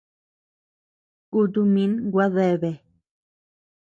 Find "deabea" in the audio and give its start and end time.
2.35-2.75